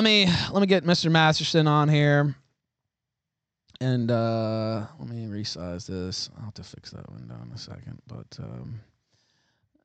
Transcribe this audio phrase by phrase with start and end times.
[0.00, 1.10] let me let me get Mr.
[1.10, 2.34] Masterson on here.
[3.82, 6.30] And uh let me resize this.
[6.38, 8.00] I'll have to fix that window in a second.
[8.06, 8.80] But um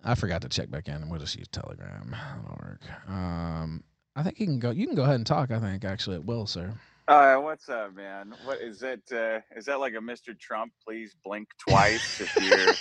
[0.05, 2.11] I forgot to check back in we'll just use Telegram.
[2.11, 3.09] That'll work.
[3.09, 3.83] Um
[4.15, 6.23] I think you can go you can go ahead and talk, I think, actually it
[6.23, 6.73] will, sir.
[7.09, 8.33] Uh, what's up, man?
[8.45, 9.01] What is it?
[9.11, 10.37] Uh, is that like a Mr.
[10.39, 10.71] Trump?
[10.83, 12.73] Please blink twice if you're.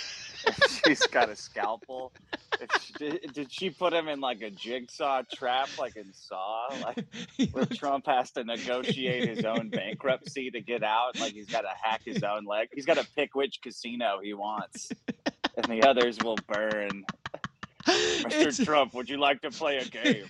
[0.85, 2.11] she's got a scalpel.
[2.97, 7.05] Did, did she put him in like a jigsaw trap, like in Saw, like
[7.51, 11.19] where Trump has to negotiate his own bankruptcy to get out?
[11.19, 12.69] Like he's got to hack his own leg.
[12.73, 14.89] He's got to pick which casino he wants,
[15.57, 17.03] and the others will burn.
[17.87, 18.31] Mr.
[18.31, 20.25] It's- Trump, would you like to play a game?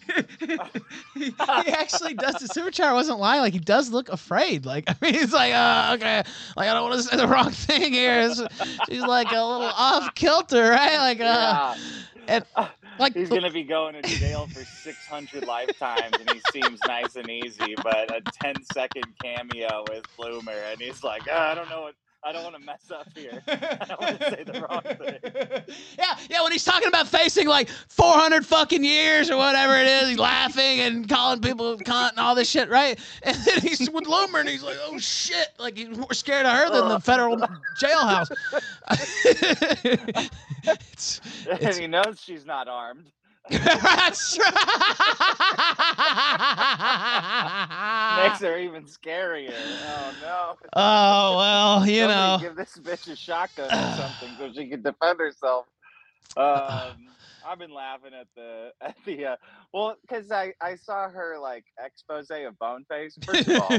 [1.13, 1.31] he
[1.71, 2.35] actually does.
[2.35, 3.39] The supercharger wasn't lying.
[3.41, 4.65] Like he does look afraid.
[4.65, 6.23] Like I mean, he's like, uh, okay,
[6.57, 8.19] like I don't want to say the wrong thing here.
[8.21, 10.97] It's- she's like a little off kilter, right?
[10.97, 11.75] Like, uh, yeah.
[12.27, 12.45] And
[12.99, 17.29] like He's gonna be going to jail for 600 lifetimes, and he seems nice and
[17.29, 17.75] easy.
[17.83, 21.95] But a 10 second cameo with Loomer, and he's like, "Ah, I don't know what,
[22.25, 23.39] I don't want to mess up here.
[23.47, 25.75] I don't want to say the wrong thing.
[25.99, 26.41] yeah, yeah.
[26.41, 30.79] When he's talking about facing like 400 fucking years or whatever it is, he's laughing
[30.79, 32.99] and calling people cunt and all this shit, right?
[33.21, 36.53] And then he's with Loomer and he's like, oh shit, like he's more scared of
[36.53, 37.37] her than the federal
[37.75, 38.31] jailhouse.
[40.91, 43.11] it's, and It's- he knows she's not armed.
[43.49, 44.53] That's right.
[48.23, 49.53] Makes her even scarier.
[49.85, 50.55] Oh no!
[50.73, 52.39] Oh well, you know.
[52.41, 55.67] give this bitch a shotgun or something so she can defend herself.
[56.35, 57.07] Um,
[57.47, 59.35] I've been laughing at the at the uh,
[59.73, 63.15] well because I I saw her like expose of Boneface.
[63.23, 63.77] First of all,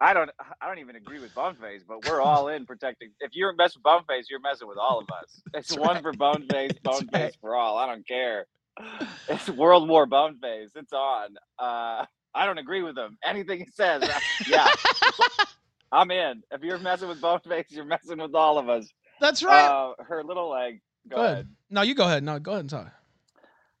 [0.00, 0.30] I don't
[0.60, 3.10] I don't even agree with Boneface, but we're all in protecting.
[3.20, 5.40] If you're messing with Boneface, you're messing with all of us.
[5.54, 6.02] It's That's one right.
[6.02, 7.36] for Boneface, Boneface right.
[7.40, 7.78] for all.
[7.78, 8.46] I don't care.
[9.28, 10.70] It's World War Boneface.
[10.76, 11.36] It's on.
[11.58, 13.16] Uh, I don't agree with him.
[13.24, 14.68] Anything he says, I- yeah,
[15.92, 16.42] I'm in.
[16.52, 18.86] If you're messing with Boneface, you're messing with all of us.
[19.20, 19.64] That's right.
[19.66, 21.32] Uh, her little like, go Go ahead.
[21.32, 21.48] ahead.
[21.70, 22.22] no, you go ahead.
[22.22, 22.92] No, go ahead and talk.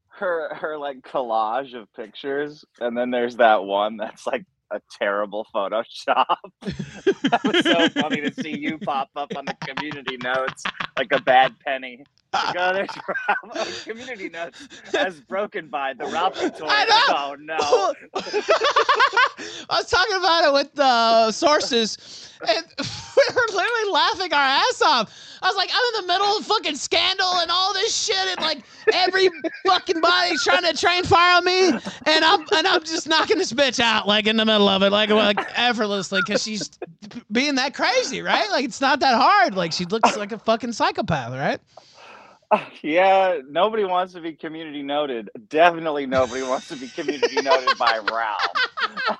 [0.08, 5.46] Her her like collage of pictures, and then there's that one that's like a terrible
[5.54, 6.36] Photoshop.
[6.62, 10.62] that was so funny to see you pop up on the community notes
[10.98, 12.04] like a bad penny.
[12.58, 12.88] Oh, there's
[13.54, 16.66] Oh, community notes as broken by the toy.
[16.68, 17.16] I know.
[17.16, 17.94] Oh no.
[19.70, 24.82] I was talking about it with the sources, and we were literally laughing our ass
[24.82, 25.12] off.
[25.42, 28.40] I was like, I'm in the middle of fucking scandal and all this shit, and
[28.40, 29.28] like every
[29.66, 33.52] fucking body's trying to train fire on me, and I'm and I'm just knocking this
[33.52, 36.70] bitch out like in the middle of it, like like effortlessly, because she's
[37.32, 38.50] being that crazy, right?
[38.50, 39.54] Like it's not that hard.
[39.54, 41.60] Like she looks like a fucking psychopath, right?
[42.82, 45.30] Yeah, nobody wants to be community noted.
[45.48, 48.40] Definitely nobody wants to be community noted by Ralph.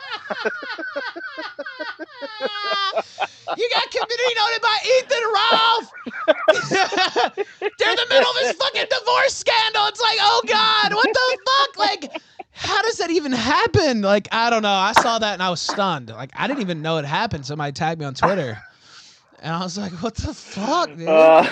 [3.56, 5.90] you got community noted by Ethan Ralph.
[7.78, 9.86] They're in the middle of this fucking divorce scandal.
[9.86, 11.76] It's like, oh god, what the fuck?
[11.78, 12.22] Like,
[12.52, 14.02] how does that even happen?
[14.02, 14.68] Like, I don't know.
[14.68, 16.10] I saw that and I was stunned.
[16.10, 17.44] Like, I didn't even know it happened.
[17.46, 18.62] Somebody tagged me on Twitter,
[19.40, 21.08] and I was like, what the fuck, dude?
[21.08, 21.44] Uh,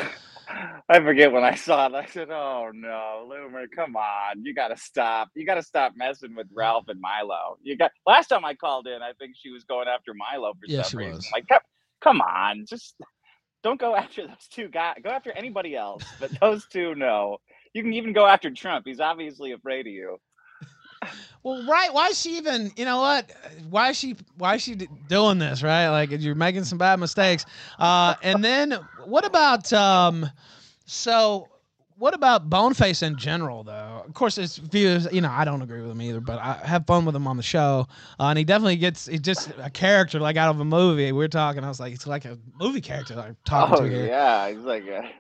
[0.88, 1.94] I forget when I saw it.
[1.94, 4.44] I said, "Oh no, Loomer, come on!
[4.44, 5.30] You got to stop!
[5.34, 8.86] You got to stop messing with Ralph and Milo." You got last time I called
[8.88, 11.16] in, I think she was going after Milo for Yeah, some reason.
[11.16, 11.28] was.
[11.32, 11.60] Like, come,
[12.02, 12.96] come on, just
[13.64, 14.96] don't go after those two guys.
[15.04, 17.38] Go after anybody else, but those two, no.
[17.74, 18.86] You can even go after Trump.
[18.86, 20.18] He's obviously afraid of you.
[21.44, 21.92] Well, right?
[21.92, 22.72] Why is she even?
[22.76, 23.30] You know what?
[23.70, 24.16] Why is she?
[24.38, 24.74] Why is she
[25.08, 25.62] doing this?
[25.62, 25.88] Right?
[25.90, 27.44] Like you're making some bad mistakes.
[27.78, 28.72] Uh, and then
[29.04, 29.72] what about?
[29.72, 30.28] Um,
[30.86, 31.48] so
[31.96, 34.02] what about Boneface in general, though?
[34.06, 35.06] Of course, his views.
[35.12, 37.36] You know, I don't agree with him either, but I have fun with him on
[37.36, 37.86] the show,
[38.18, 39.06] uh, and he definitely gets.
[39.06, 41.12] He's just a character like out of a movie.
[41.12, 41.62] We are talking.
[41.62, 44.06] I was like, it's like a movie character I'm talking Oh to here.
[44.06, 45.10] yeah, he's like a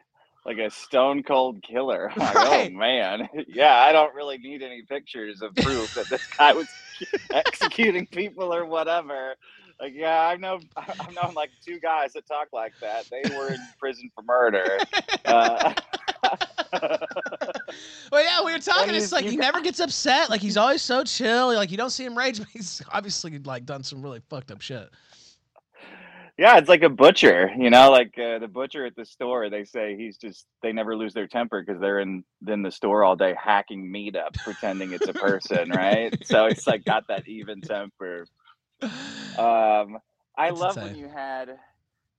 [0.44, 2.12] like a stone cold killer.
[2.16, 2.70] Like, Right.
[2.72, 6.68] oh man, yeah, I don't really need any pictures of proof that this guy was
[7.32, 9.34] executing people or whatever.
[9.80, 13.06] Like, yeah, I know, I've known like two guys that talk like that.
[13.10, 14.78] They were in prison for murder.
[15.24, 15.74] Uh,
[18.12, 18.94] Well, yeah, we were talking.
[18.94, 20.30] It's like he never gets upset.
[20.30, 21.52] Like he's always so chill.
[21.54, 24.60] Like you don't see him rage, but he's obviously like done some really fucked up
[24.60, 24.88] shit.
[26.36, 29.48] Yeah, it's like a butcher, you know, like uh, the butcher at the store.
[29.50, 33.04] They say he's just they never lose their temper because they're in in the store
[33.04, 36.12] all day hacking meat up, pretending it's a person, right?
[36.24, 38.26] So it's like got that even temper.
[38.82, 39.98] Um,
[40.36, 41.56] I That's love when you had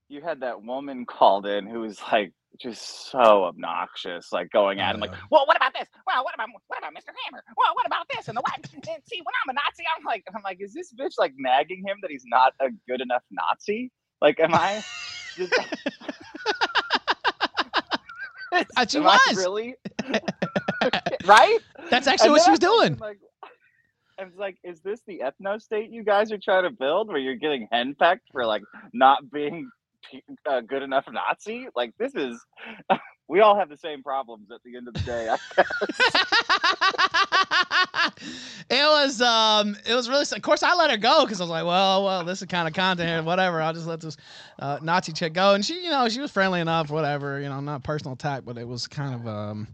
[0.08, 4.94] you had that woman called in who was like just so obnoxious, like going at
[4.94, 5.88] him, like, well, what about this?
[6.06, 7.12] Well, what about what about Mr.
[7.24, 7.44] Hammer?
[7.56, 8.28] Well, what about this?
[8.28, 8.54] And the what?
[8.72, 11.84] And see, when I'm a Nazi, I'm like, I'm like, is this bitch like nagging
[11.86, 13.90] him that he's not a good enough Nazi?
[14.20, 14.84] Like, am I?
[18.76, 19.36] Uh, she Am I was.
[19.36, 19.76] really
[21.24, 21.58] right.
[21.90, 22.98] That's actually And what she was doing.
[22.98, 23.18] Like,
[24.18, 27.18] I was like, is this the ethno state you guys are trying to build, where
[27.18, 29.70] you're getting henpecked for like not being
[30.46, 31.68] a good enough Nazi?
[31.76, 32.40] Like, this is.
[33.28, 35.28] We all have the same problems at the end of the day.
[38.68, 41.50] It was um it was really of course I let her go because I was
[41.50, 44.16] like well well this is kind of content here whatever I'll just let this
[44.58, 47.60] uh, Nazi chick go and she you know she was friendly enough whatever you know
[47.60, 49.68] not personal attack but it was kind of um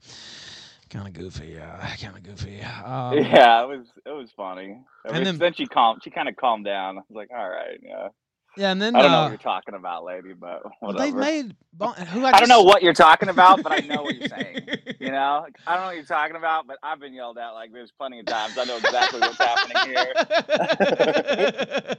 [0.91, 4.79] kind of goofy yeah kind of goofy um, yeah, it was it was funny.
[5.07, 6.03] And then- then, she calmed.
[6.05, 6.99] She kind of calmed down.
[6.99, 8.09] I was like, all right, yeah.
[8.57, 11.05] Yeah and then I don't know uh, what you're talking about, lady, but well, whatever.
[11.05, 14.03] they made bon- who I, I don't know what you're talking about, but I know
[14.03, 14.69] what you're saying.
[15.01, 17.73] You know, I don't know what you're talking about, but I've been yelled at like
[17.73, 18.59] there's plenty of times.
[18.59, 20.13] I know exactly what's happening here.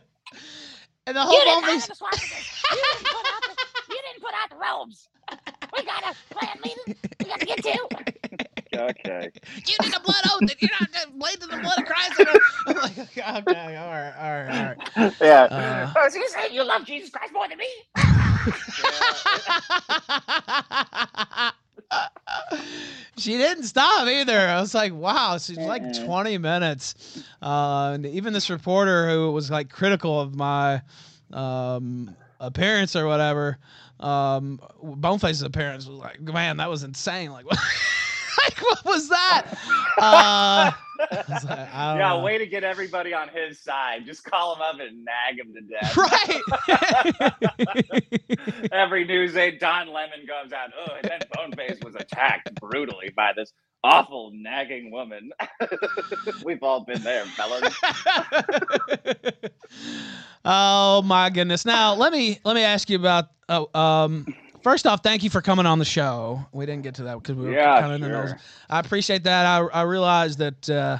[1.07, 2.47] and the whole You didn't movie honor the swastikas.
[2.71, 3.55] You didn't put out the,
[3.89, 5.09] you didn't put out the robes.
[5.75, 6.95] We got a plan meeting.
[7.19, 7.89] We got to get to.
[8.75, 9.31] Okay.
[9.55, 12.19] you did a blood oath and you're not blading the blood of Christ
[12.67, 15.43] I'm like okay, okay all right all right all right Yeah.
[15.43, 17.67] Uh, Oh, so you say you love Jesus Christ more than me?
[23.17, 24.37] she didn't stop either.
[24.37, 27.23] I was like, wow, she's like 20 minutes.
[27.41, 30.81] Uh, and even this reporter who was like critical of my
[31.31, 33.57] um, appearance or whatever,
[33.99, 37.31] um, Boneface's appearance was like, man, that was insane.
[37.31, 37.57] Like, what,
[38.43, 39.57] like, what was that?
[39.95, 40.71] Uh,
[41.29, 42.23] was like, I yeah, know.
[42.23, 44.05] way to get everybody on his side.
[44.05, 45.97] Just call him up and nag him to death.
[47.87, 48.71] Right.
[48.71, 50.71] Every news aide, Don Lemon comes out.
[50.77, 53.53] Oh, and then Boneface was attacked brutally by this
[53.83, 55.31] awful nagging woman.
[56.43, 57.75] We've all been there, fellas.
[60.45, 61.65] oh my goodness!
[61.65, 63.25] Now let me let me ask you about.
[63.49, 64.25] Oh, um,
[64.63, 66.45] first off, thank you for coming on the show.
[66.53, 68.35] We didn't get to that because we were Yeah, kind of in the nose.
[68.69, 69.45] I appreciate that.
[69.45, 70.97] I I realized that uh,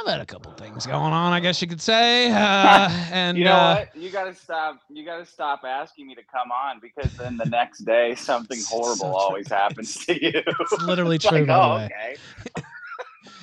[0.00, 1.32] I've had a couple things going on.
[1.32, 2.30] I guess you could say.
[2.32, 3.94] Uh, and You know uh, what?
[3.94, 4.80] You gotta stop.
[4.88, 9.14] You gotta stop asking me to come on because then the next day something horrible
[9.16, 9.16] true.
[9.16, 10.42] always happens to you.
[10.60, 12.18] It's literally It's true, like, oh, okay.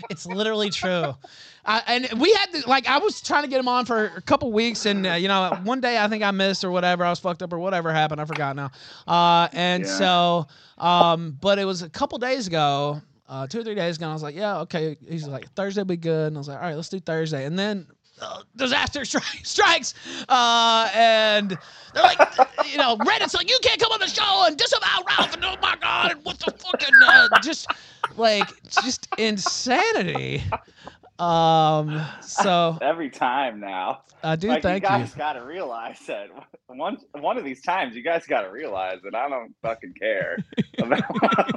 [0.09, 1.15] It's literally true.
[1.65, 4.21] I, and we had to like I was trying to get him on for a
[4.21, 7.09] couple weeks, and uh, you know one day I think I missed or whatever I
[7.09, 8.71] was fucked up or whatever happened I forgot now.
[9.07, 9.89] Uh, and Yeah.
[9.89, 14.09] so, um, but it was a couple days ago, uh, two or three days ago.
[14.09, 14.97] I was like, yeah, okay.
[15.07, 17.45] He's like Thursday be good, and I was like, all right, let's do Thursday.
[17.45, 17.85] And then
[18.21, 19.93] uh, disaster stri- strikes,
[20.29, 21.57] uh, and
[21.93, 22.19] they're like,
[22.71, 25.55] you know, Reddit's like, you can't come on the show and disavow Ralph, and oh
[25.61, 27.67] my god, and what the fucking uh, just
[28.17, 28.47] like
[28.83, 30.43] just insanity.
[31.19, 34.01] Um, so Every time now.
[34.23, 34.97] I do like thank you you.
[34.99, 36.29] guys gotta realize that
[36.67, 40.37] one one of these times you guys gotta realize that I don't fucking care.
[40.79, 41.51] about-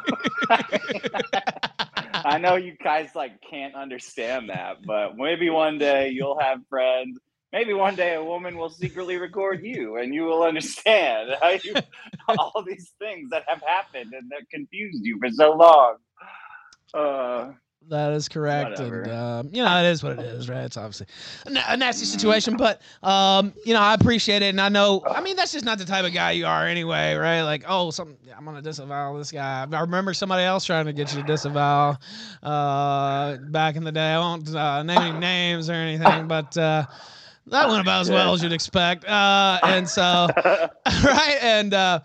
[2.24, 7.18] I know you guys like can't understand that, but maybe one day you'll have friends.
[7.52, 11.30] Maybe one day a woman will secretly record you, and you will understand
[11.62, 11.74] you,
[12.28, 15.96] all these things that have happened and that confused you for so long.
[16.92, 17.52] Uh,
[17.90, 20.64] That is correct, and um, you know it is what it is, right?
[20.64, 21.06] It's obviously
[21.46, 25.04] a, nasty situation, but um, you know I appreciate it, and I know.
[25.06, 27.42] I mean, that's just not the type of guy you are anyway, right?
[27.42, 29.66] Like, oh, some I'm gonna disavow this guy.
[29.70, 31.96] I remember somebody else trying to get you to disavow
[32.42, 34.12] uh, back in the day.
[34.12, 36.86] I won't uh, name any names or anything, but uh,
[37.46, 39.04] that went about as well as you'd expect.
[39.04, 42.00] Uh, and so, right, and uh,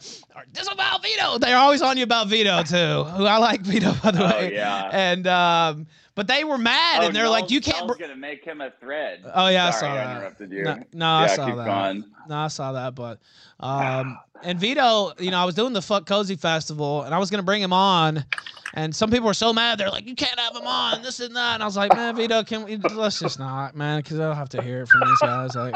[0.53, 1.37] disavow Vito.
[1.37, 3.03] They're always on you about Vito too.
[3.11, 4.89] Who I like Vito by the oh way yeah.
[4.91, 8.43] and um, but they were mad, Oh, and they're like, "You can't." Br- gonna make
[8.43, 9.21] him a thread.
[9.33, 10.15] oh yeah, I Sorry, saw I that.
[10.17, 10.63] interrupted you.
[10.63, 11.65] No, no, I saw that.
[11.65, 12.03] going.
[12.27, 13.19] No, I saw that, but
[13.61, 17.29] um, and Vito, you know, I was doing the Fuck Cozy Festival, and I was
[17.29, 18.25] gonna bring him on,
[18.73, 19.77] and some people were so mad.
[19.79, 22.15] They're like, "You can't have him on, this and that," and I was like, "Man,
[22.17, 22.75] Vito, can we?
[22.75, 25.75] Let's just not, man, because I'll have to hear it from these guys." Like,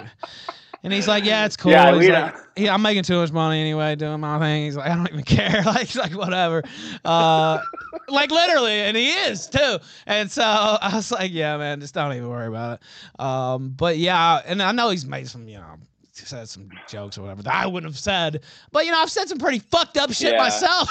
[0.84, 3.60] and he's like, "Yeah, it's cool." Yeah, he's like, he, I'm making too much money
[3.60, 4.66] anyway, doing my thing.
[4.66, 5.64] He's like, I don't even care.
[5.66, 6.64] like, he's like, whatever.
[7.04, 7.60] Uh,
[8.10, 9.78] like literally, and he is too.
[10.06, 13.22] And so I was like, yeah, man, just don't even worry about it.
[13.22, 15.76] Um, but yeah, and I know he's made some, you know,
[16.14, 18.44] said some jokes or whatever that I wouldn't have said.
[18.72, 20.38] But you know, I've said some pretty fucked up shit Yeah.
[20.38, 20.90] myself.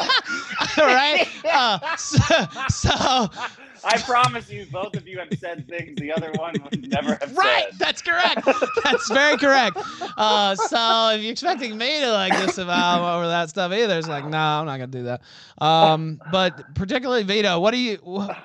[0.78, 1.28] All right.
[1.54, 2.18] Uh, so,
[2.68, 2.90] so
[3.84, 7.28] I promise you, both of you have said things the other one would never have
[7.28, 7.32] said.
[7.36, 7.78] right, said.
[7.78, 8.48] that's correct.
[8.82, 9.78] That's very correct.
[10.16, 14.24] Uh, so if you're expecting me to like disavow over that stuff either, it's like,
[14.24, 15.20] no, I'm not gonna do that.
[15.64, 17.96] Um, but particularly Vito, what do you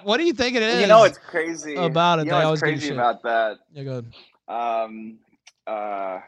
[0.03, 0.81] what do you think it is?
[0.81, 3.59] You know it's crazy about it, You know what's crazy about that?
[3.73, 4.13] yeah, go ahead.
[4.47, 5.17] Um,
[5.69, 6.21] uh,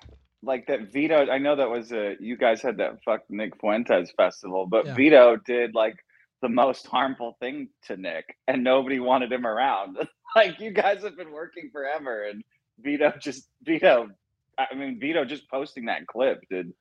[0.44, 1.30] like that Vito.
[1.30, 4.96] I know that was a you guys had that fuck Nick Fuentes festival, but Yeah.
[4.96, 5.96] Vito did like
[6.42, 9.98] the most harmful thing to Nick, and nobody wanted him around.
[10.36, 12.44] like you guys have been working forever, and
[12.80, 14.10] Vito just Vito.
[14.58, 16.74] I mean, Vito just posting that clip did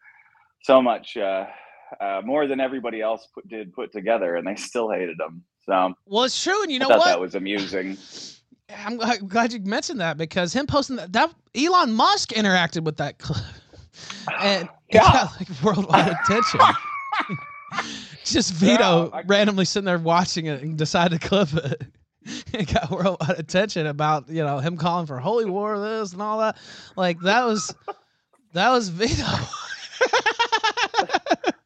[0.63, 1.47] so much uh,
[2.01, 5.43] uh, more than everybody else put, did put together, and they still hated him.
[5.67, 7.07] So Well, it's true, and you I know thought what?
[7.07, 7.97] that was amusing.
[8.87, 13.19] I'm glad you mentioned that because him posting that, that Elon Musk interacted with that
[13.19, 13.43] clip,
[14.43, 15.01] and it Yeah.
[15.13, 16.61] got like worldwide attention.
[18.25, 21.83] Just Vito Yeah, I- randomly sitting there watching it and decided to clip it.
[22.53, 26.39] It got worldwide attention about you know him calling for holy war this and all
[26.41, 26.59] that.
[26.97, 27.75] Like that was
[28.53, 29.25] that was Vito.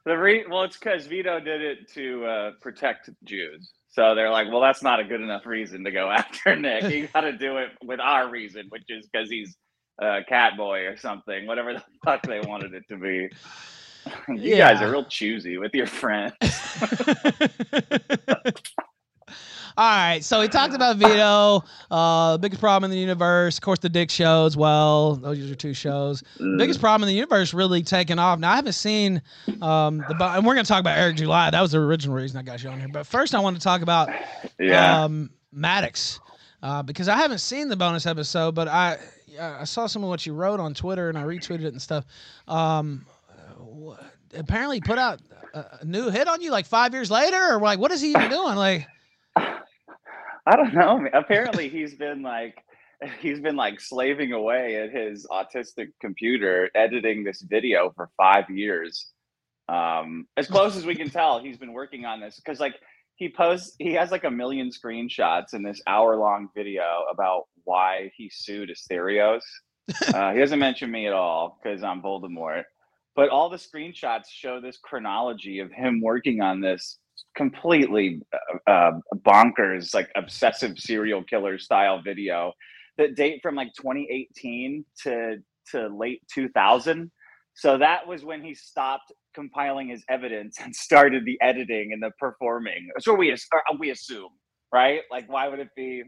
[0.07, 3.73] The re- well, it's because Vito did it to uh, protect Jews.
[3.95, 6.93] So they're like, well, that's not a good enough reason to go after Nick.
[6.93, 9.57] You got to do it with our reason, which is because he's
[10.01, 13.31] a cat boy or something, whatever the fuck they wanted it to be.
[14.37, 16.35] you guys are real choosy with your friends.
[19.77, 23.57] All right, so we talked about Vito, uh, the biggest problem in the universe.
[23.57, 25.17] Of course, the Dick Show as well.
[25.17, 26.23] Those are two shows.
[26.39, 26.59] Mm.
[26.59, 28.39] biggest problem in the universe really taking off.
[28.39, 29.21] Now I haven't seen
[29.61, 31.51] um the and we're gonna talk about Eric July.
[31.51, 32.89] That was the original reason I got you on here.
[32.89, 34.11] But first I want to talk about
[34.61, 35.03] yeah.
[35.03, 36.21] um Maddox.
[36.63, 38.99] Uh, because I haven't seen the bonus episode, but I
[39.41, 42.05] I saw some of what you wrote on Twitter and I retweeted it and stuff.
[42.47, 43.07] Um
[44.37, 45.21] apparently put out
[45.53, 48.11] a, a new hit on you like five years later, or like what is he
[48.11, 48.55] even doing?
[48.55, 48.87] Like
[50.47, 50.99] I don't know.
[50.99, 51.11] man.
[51.15, 52.63] Apparently, he's been like
[53.21, 59.09] he's been like slaving away at his autistic computer, editing this video for five years.
[59.69, 62.75] Um, as close as we can tell, he's been working on this because like
[63.17, 68.31] he posts, he has like a million screenshots in this hour-long video about why he
[68.33, 69.43] sued Asterios.
[70.15, 72.63] Uh, he doesn't mention me at all because I'm Voldemort.
[73.15, 76.99] But all the screenshots show this chronology of him working on this
[77.37, 78.23] completely
[78.67, 82.53] uh, uh, bonkers, like obsessive serial killer style video
[82.99, 85.37] that date from like 2018 to
[85.71, 87.11] to late 2000.
[87.57, 92.11] So that was when he stopped compiling his evidence and started the editing and the
[92.19, 92.91] performing.
[93.01, 93.35] So we
[93.79, 94.31] we assume,
[94.73, 95.03] right?
[95.11, 96.03] Like, why would it be?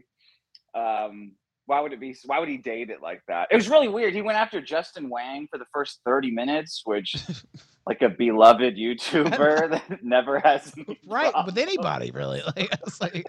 [0.75, 1.33] Um,
[1.65, 2.15] why would it be?
[2.25, 3.49] Why would he date it like that?
[3.51, 4.13] It was really weird.
[4.13, 7.15] He went after Justin Whang for the first 30 minutes, which,
[7.87, 10.73] like a beloved YouTuber that never has
[11.07, 11.45] right problems.
[11.45, 12.41] with anybody really.
[12.55, 13.25] Like it's like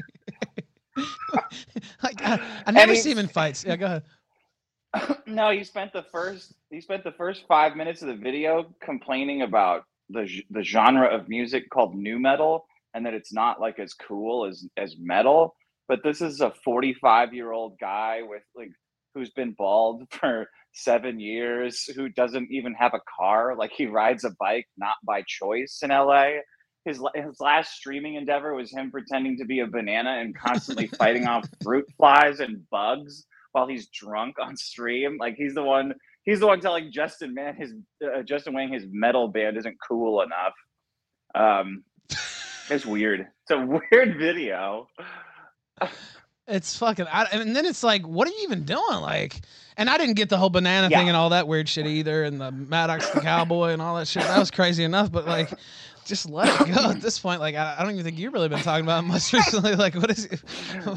[2.03, 3.65] like uh, I, I never he's- see him in fights.
[3.65, 4.03] Yeah, go ahead.
[5.27, 9.43] no, he spent the first he spent the first five minutes of the video complaining
[9.43, 13.95] about the the genre of music called nu metal and that it's not like as
[13.95, 15.55] cool as as metal.
[15.89, 18.71] But this is a 45 year old guy with like
[19.15, 20.49] who's been bald for
[20.79, 23.57] seven years, who doesn't even have a car.
[23.57, 26.29] Like he rides a bike not by choice in LA.
[26.85, 31.27] His, his last streaming endeavor was him pretending to be a banana and constantly fighting
[31.27, 35.19] off fruit flies and bugs while he's drunk on stream.
[35.21, 35.93] Like he's the one
[36.25, 40.23] he's the one telling Justin, man, his uh, Justin Whang, his metal band isn't cool
[40.23, 40.55] enough.
[41.35, 41.85] Um,
[42.71, 43.21] it's weird.
[43.21, 44.89] It's a weird video.
[46.47, 47.07] It's fucking.
[47.11, 49.01] I, and then it's like, what are you even doing?
[49.01, 49.41] Like,
[49.79, 52.41] and I didn't get the whole banana thing and all that weird shit either, and
[52.41, 54.25] the Maddox the cowboy and all that shit.
[54.25, 55.51] That was crazy enough, but like,
[56.05, 57.41] just let it go at this point.
[57.41, 59.77] Like, I, I don't even think you've really been talking about it much recently.
[59.77, 60.43] Like, what is it?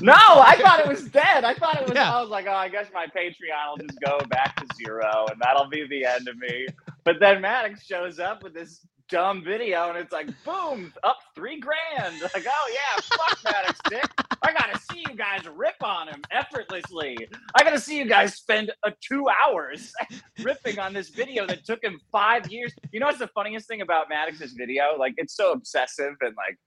[0.02, 1.44] No, I thought it was dead.
[1.44, 1.94] I thought it was.
[1.94, 2.16] Yeah.
[2.16, 5.40] I was like, oh, I guess my Patreon will just go back to zero, and
[5.40, 6.66] that'll be the end of me.
[7.04, 11.60] But then Maddox shows up with this dumb video, and it's like, boom, up three
[11.60, 12.16] grand.
[12.34, 14.10] Like, oh yeah, fuck Maddox, dick.
[14.42, 17.28] I gotta see you guys rip on him effortlessly.
[17.56, 19.92] I gotta see you guys spend uh, two hours
[20.42, 22.74] ripping on this video that took him five years.
[22.92, 24.96] You know what's the funniest thing about Maddox's video?
[24.98, 26.58] Like, it's so obsessive and like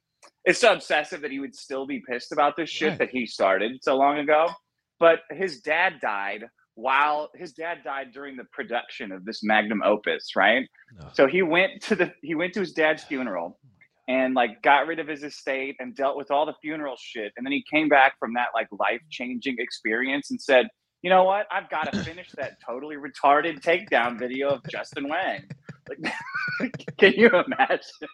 [0.44, 2.98] it's so obsessive that he would still be pissed about this shit Right.
[2.98, 4.48] that he started so long ago.
[5.00, 6.44] But his dad died
[6.74, 10.68] while his dad died during the production of this magnum opus, right?
[11.00, 11.08] No.
[11.12, 13.58] So he went to the he went to his dad's funeral
[14.08, 17.32] and like got rid of his estate and dealt with all the funeral shit.
[17.36, 20.66] And then he came back from that like life changing experience and said,
[21.02, 21.46] you know what?
[21.50, 25.44] I've got to finish that totally retarded takedown video of Justin Whang.
[25.88, 28.08] Like, can you imagine?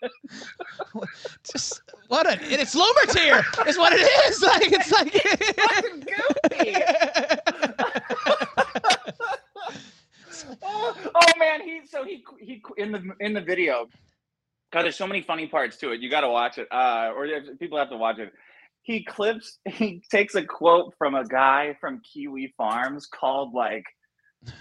[1.51, 4.41] Just what a and it's Lubertier is what it is.
[4.51, 5.21] Like it's Fucking
[5.69, 6.21] like
[10.63, 13.89] oh, oh, man, he so he he in the in the video.
[14.73, 16.01] God, there's so many funny parts to it.
[16.01, 17.27] You got to watch it, uh, or
[17.59, 18.33] people have to watch it.
[18.83, 19.59] He clips.
[19.67, 23.85] He takes a quote from a guy from Kiwi Farms called like,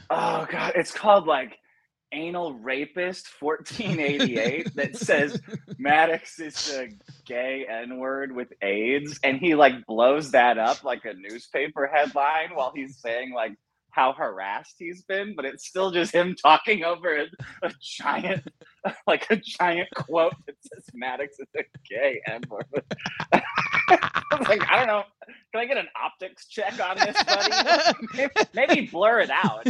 [0.10, 1.58] oh god, it's called like
[2.12, 5.40] anal rapist 1488 that says
[5.78, 6.90] Maddox is a
[7.26, 12.50] gay N word with AIDS, and he like blows that up like a newspaper headline
[12.54, 13.54] while he's saying like
[13.92, 17.26] how harassed he's been, but it's still just him talking over a,
[17.64, 18.44] a giant,
[19.08, 22.66] like a giant quote that says Maddox is a gay N word.
[23.34, 23.42] I
[24.38, 25.04] was like, I don't know.
[25.52, 27.52] Can I get an optics check on this, buddy?
[28.14, 29.66] maybe, maybe blur it out.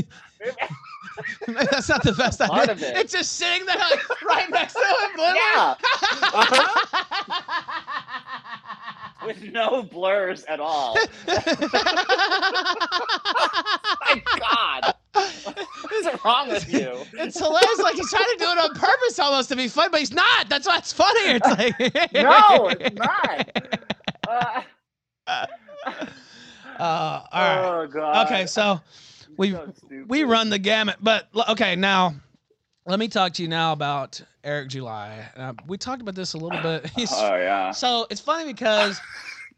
[1.47, 2.73] That's not the best Part idea.
[2.73, 2.97] of it.
[2.97, 5.19] It's just sitting there like right next to him.
[5.19, 5.75] Yeah.
[9.25, 10.97] with no blurs at all.
[11.27, 11.43] My
[14.39, 16.91] God, what is wrong with you?
[17.13, 17.79] It's hilarious.
[17.79, 20.49] Like he's trying to do it on purpose almost to be funny, but he's not.
[20.49, 21.39] That's why it's funnier.
[21.43, 21.77] It's like
[22.13, 23.49] No, it's not.
[24.27, 24.61] Uh,
[26.79, 27.61] all right.
[27.65, 28.25] Oh God.
[28.27, 28.79] Okay, so
[29.37, 29.71] we So
[30.07, 32.15] we run the gamut, but okay, now
[32.85, 35.29] let me talk to you now about Eric July.
[35.35, 36.89] Uh, we talked about this a little bit.
[37.11, 37.71] Oh yeah.
[37.71, 39.01] so it's funny because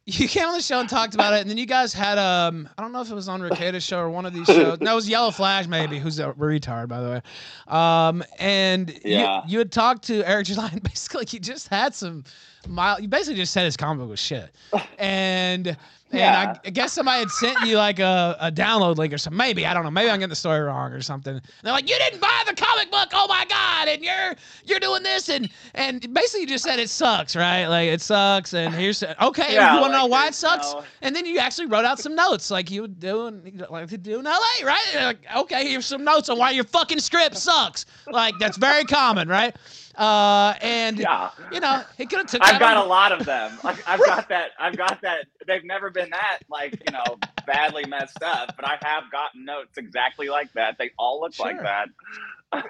[0.06, 2.68] you came on the show and talked about it, and then you guys had um
[2.78, 4.80] I don't know if it was on Rekieta's show or one of these shows.
[4.82, 7.22] No, it was Yellow Flash maybe, who's a retard by the way.
[7.68, 9.44] Um, and Yeah.
[9.46, 12.24] you you had talked to Eric July, and basically you just had some
[12.68, 13.02] mild.
[13.02, 14.54] You basically just said his comic book was shit,
[15.00, 15.78] and.
[16.14, 16.56] And Yeah.
[16.62, 19.38] I, I guess somebody had sent you like a, a download link or something.
[19.38, 19.92] Maybe I don't know.
[19.92, 21.36] Maybe I'm getting the story wrong or something.
[21.36, 23.08] And they're like, "You didn't buy the comic book.
[23.14, 26.90] Oh my god!" And you're you're doing this and and basically you just said it
[26.90, 27.66] sucks, right?
[27.68, 28.54] Like it sucks.
[28.54, 29.54] And here's okay.
[29.54, 30.74] Yeah, you want to know why it sucks?
[30.74, 33.88] no- And then you actually wrote out some notes, like you would do in, like
[33.88, 34.92] to do in LA, right?
[34.96, 37.86] Like, okay, here's some notes on why your fucking script sucks.
[38.12, 39.56] Like that's very common, right?
[39.98, 41.32] Uh, and Yeah.
[41.52, 42.42] you know, it could have took.
[42.44, 43.58] I've got on- a lot of them.
[43.64, 44.52] Like I've got that.
[44.60, 45.26] I've got that.
[45.48, 49.78] They've never been that like you know badly messed up, but I have gotten notes
[49.78, 50.78] exactly like that.
[50.78, 51.90] They all look like that.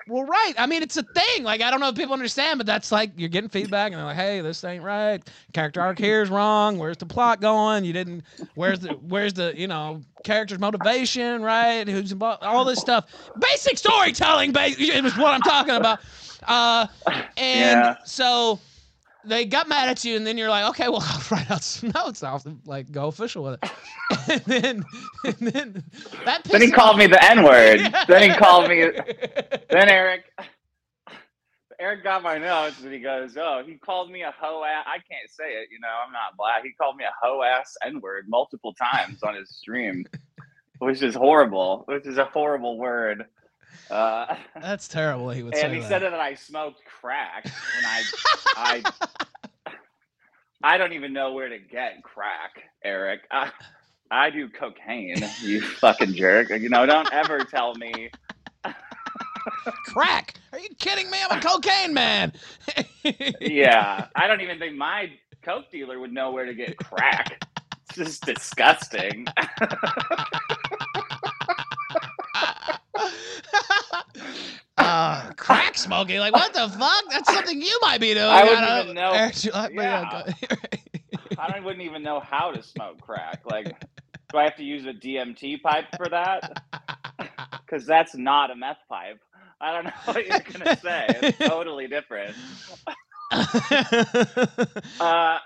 [0.07, 0.53] Well, right.
[0.59, 1.43] I mean, it's a thing.
[1.43, 4.05] Like, I don't know if people understand, but that's like you're getting feedback, and they're
[4.05, 5.27] like, "Hey, this ain't right.
[5.53, 6.77] Character arc here is wrong.
[6.77, 7.83] Where's the plot going?
[7.83, 8.24] You didn't.
[8.53, 11.41] Where's the Where's the you know character's motivation?
[11.41, 11.87] Right?
[11.87, 12.43] Who's involved?
[12.43, 13.05] All this stuff.
[13.39, 14.51] Basic storytelling.
[14.51, 16.00] Ba- is what I'm talking about.
[16.47, 16.87] Uh,
[17.37, 17.95] and Yeah.
[18.05, 18.59] so
[19.23, 21.91] they got mad at you, and then you're like, "Okay, well, I'll write out some
[21.95, 22.23] notes.
[22.23, 23.71] I'll like go official with it."
[24.29, 24.85] and then,
[25.25, 25.83] and then
[26.25, 26.43] that.
[26.45, 27.79] Then he called me the N word.
[27.81, 28.05] Yeah.
[28.05, 28.81] Then he called me.
[29.69, 30.25] Then Eric.
[31.79, 34.85] Eric got my notes and he goes, "Oh, he called me a hoe ass.
[34.87, 35.87] I can't say it, you know.
[36.05, 36.63] I'm not black.
[36.63, 40.05] He called me a hoe ass N word multiple times on his stream,
[40.77, 41.83] which is horrible.
[41.87, 43.25] Which is a horrible word.
[43.91, 45.29] Uh, That's terrible.
[45.31, 45.89] He would say and he that.
[45.89, 48.83] said that I smoked crack and I,
[49.65, 49.71] I,
[50.63, 53.21] I don't even know where to get crack, Eric.
[53.29, 53.51] I,
[54.09, 55.17] I do cocaine.
[55.41, 56.49] You fucking jerk.
[56.51, 58.09] You know, don't ever tell me.
[59.87, 60.35] crack.
[60.53, 61.17] Are you kidding me?
[61.29, 62.33] I'm a cocaine man.
[63.41, 67.43] Yeah, I don't even think my coke dealer would know where to get crack.
[67.89, 69.27] It's just disgusting.
[74.77, 76.20] uh, crack smoking.
[76.20, 77.03] Like what the fuck?
[77.09, 78.25] That's something you might be doing.
[78.25, 79.11] I wouldn't don't even know.
[79.11, 80.24] Eric, you like- Yeah.
[81.37, 83.42] I don't, wouldn't even know how to smoke crack.
[83.50, 83.79] Like,
[84.31, 86.61] do I have to use a DMT pipe for that?
[87.66, 89.18] Because that's not a meth pipe.
[89.61, 91.05] I don't know what you're gonna say.
[91.22, 92.35] It's totally different.
[95.00, 95.37] Uh,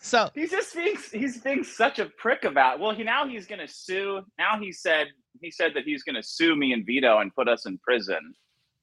[0.00, 2.78] so he's just being he's being such a prick about.
[2.80, 4.20] Well, he now he's gonna sue.
[4.38, 5.08] Now he said
[5.40, 8.34] he said that he's gonna sue me and Vito and put us in prison.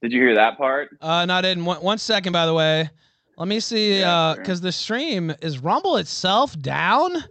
[0.01, 0.89] Did you hear that part?
[1.01, 2.33] uh, not in one, one second.
[2.33, 2.89] By the way,
[3.37, 3.99] let me see.
[3.99, 4.43] Yeah, Uh, sure.
[4.43, 7.23] because the stream is Rumble itself down.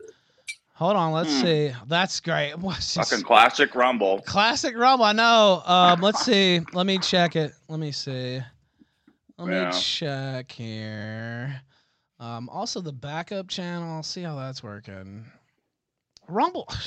[0.74, 1.12] Hold on.
[1.12, 1.42] Let's Hmm.
[1.46, 1.72] see.
[1.86, 2.54] That's great.
[2.58, 4.20] What's this- Fucking classic Rumble.
[4.22, 5.04] Classic Rumble.
[5.06, 5.62] I know.
[5.64, 6.60] Um, let's see.
[6.72, 7.52] Let me check it.
[7.68, 8.42] Let me see.
[9.38, 9.70] Let Yeah.
[9.70, 11.62] me check here.
[12.18, 14.02] Um, also the backup channel.
[14.02, 15.24] See how that's working.
[16.28, 16.68] Rumble.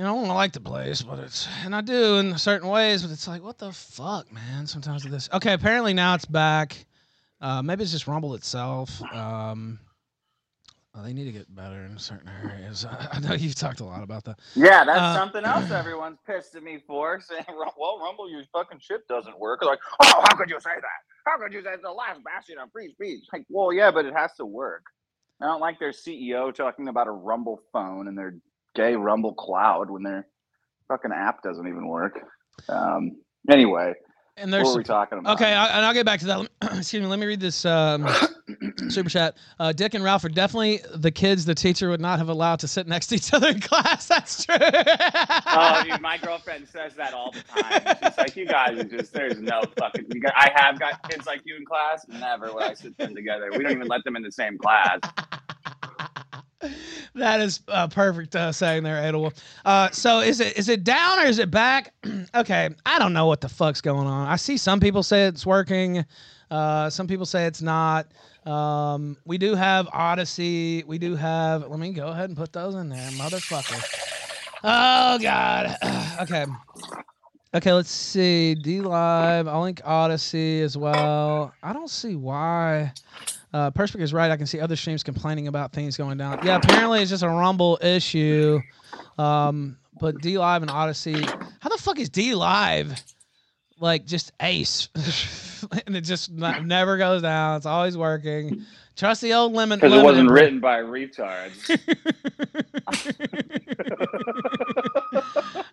[0.00, 3.02] You know, I don't like the place, but it's and I do in certain ways,
[3.02, 4.66] but it's like, what the fuck, man?
[4.66, 5.28] Sometimes with this.
[5.30, 6.86] Okay, apparently now it's back.
[7.38, 9.02] Uh, maybe it's just Rumble itself.
[9.12, 9.78] Um,
[10.94, 12.86] Well, they need to get better in certain areas.
[12.86, 14.38] I, I know you've talked a lot about that.
[14.54, 17.20] Yeah, that's Uh, something else everyone's pissed at me for.
[17.28, 17.44] Saying,
[17.76, 21.00] "Well, Rumble, your fucking ship doesn't work." Like, oh, how could you say that?
[21.30, 23.24] How could you say it's the last bastion of free speech?
[23.34, 24.84] Like, well, yeah, but it has to work.
[25.42, 28.36] I don't like their CEO talking about a Rumble phone and their
[28.74, 30.26] gay Rumble cloud when their
[30.88, 32.18] fucking app doesn't even work.
[32.68, 33.16] Um,
[33.48, 33.94] anyway,
[34.36, 35.34] And what there's were we talking about?
[35.36, 36.48] okay, I, and I'll get back to that.
[36.78, 37.06] Excuse me.
[37.06, 38.06] Let me read this um,
[38.88, 39.36] super chat.
[39.58, 42.68] Uh, Dick and Ralph are definitely the kids the teacher would not have allowed to
[42.68, 44.06] sit next to each other in class.
[44.06, 44.56] That's true.
[44.60, 47.96] Oh, dude, my girlfriend says that all the time.
[48.02, 51.26] She's like, "You guys are just there's no fucking." You got, I have got kids
[51.26, 52.04] like you in class.
[52.08, 53.50] Never would I sit them together.
[53.52, 55.00] We don't even let them in the same class.
[57.14, 59.36] That is uh, perfect uh, saying there, Edelwolf.
[59.64, 61.92] Uh, so is it is it down or is it back?
[62.34, 64.28] okay, I don't know what the fuck's going on.
[64.28, 66.04] I see some people say it's working.
[66.50, 68.06] Uh, some people say it's not.
[68.46, 70.84] Um, we do have Odysee.
[70.86, 71.68] We do have.
[71.68, 73.82] Let me go ahead and put those in there, motherfucker.
[74.62, 75.76] Oh God.
[76.22, 76.46] okay.
[77.52, 78.54] Okay, let's see.
[78.54, 79.48] D Live.
[79.48, 81.52] I'll link Odysee as well.
[81.64, 82.92] I don't see why.
[83.52, 84.30] Uh, Perspic is right.
[84.30, 86.38] I can see other streams complaining about things going down.
[86.44, 88.60] Yeah, apparently it's just a Rumble issue.
[89.18, 91.26] Um, but D Live and Odysee.
[91.58, 93.02] How the fuck is D Live
[93.80, 94.88] like just ace?
[95.86, 97.56] and it just not, never goes down.
[97.56, 98.64] It's always working.
[98.94, 99.80] Trust the old lemon.
[99.80, 101.66] Because it wasn't written by retards.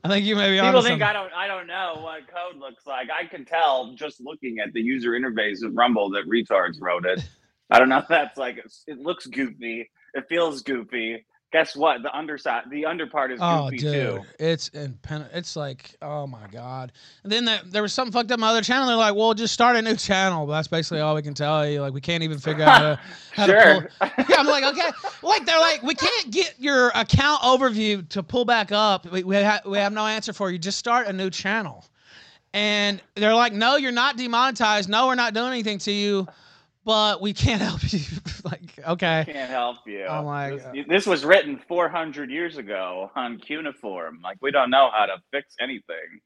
[0.07, 1.33] I think you may be People think I don't.
[1.33, 3.09] I don't know what code looks like.
[3.11, 7.27] I can tell just looking at the user interface of Rumble that retards wrote it.
[7.69, 9.89] I don't know if that's like it looks goofy.
[10.13, 11.25] It feels goofy.
[11.53, 12.03] Guess what?
[12.03, 14.21] The underside, the under part is Oh, goofy dude, too.
[14.37, 16.91] it's impen- It's like, oh my god.
[17.23, 18.85] And then there, there was something fucked up my other channel.
[18.85, 20.45] They're like, well, just start a new channel.
[20.45, 21.79] But that's basically all we can tell you.
[21.79, 22.99] Like, we can't even figure out how to.
[23.37, 23.89] How to Sure.
[24.29, 24.89] yeah, I'm like, okay.
[25.23, 29.05] Like, they're like, we can't get your account overview to pull back up.
[29.09, 30.57] We, we, ha- we have no answer for you.
[30.57, 31.85] Just start a new channel.
[32.53, 34.89] And they're like, no, you're not demonetized.
[34.89, 36.27] No, we're not doing anything to you,
[36.87, 37.99] but we can't help you.
[38.45, 39.25] like, okay.
[39.27, 40.05] Can't help you.
[40.05, 44.21] I'm like, this, uh, this was written 400 years ago on cuneiform.
[44.23, 46.21] Like we don't know how to fix anything.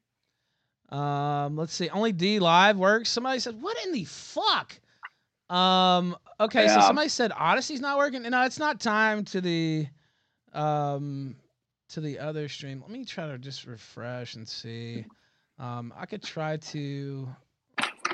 [0.90, 1.90] Um, let's see.
[1.90, 3.10] Only D live works.
[3.10, 4.78] Somebody said, "What in the fuck?"
[5.50, 8.22] Um, okay, so somebody said Odysee's not working.
[8.24, 9.88] No, it's not time to the
[10.54, 11.38] um
[11.90, 12.82] to the other stream.
[12.82, 15.06] Let me try to just refresh and see.
[15.58, 17.28] Um, I could try to.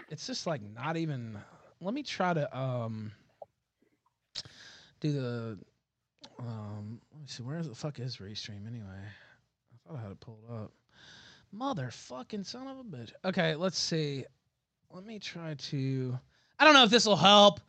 [0.09, 1.37] It's just like not even.
[1.81, 3.11] Let me try to um
[4.99, 5.57] do the
[6.39, 6.99] um.
[7.11, 7.43] Let me see.
[7.43, 8.85] Where the fuck is restream anyway?
[8.87, 10.71] I thought I had it pulled up.
[11.55, 13.11] Motherfucking son of a bitch.
[13.25, 14.25] Okay, let's see.
[14.91, 16.17] Let me try to.
[16.59, 17.59] I don't know if this will help,